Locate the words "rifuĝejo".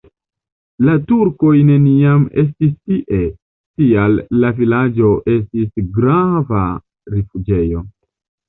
7.17-7.89